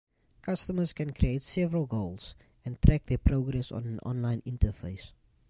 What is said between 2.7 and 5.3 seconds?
track their progress on an online interface.